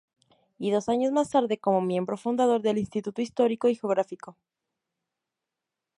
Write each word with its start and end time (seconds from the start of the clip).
Y 0.57 0.71
dos 0.71 0.89
años 0.89 1.11
más 1.11 1.29
tarde, 1.29 1.59
como 1.59 1.79
miembro 1.79 2.17
fundador 2.17 2.63
del 2.63 2.79
Instituto 2.79 3.21
Histórico 3.21 3.69
y 3.69 3.75
Geográfico. 3.75 4.35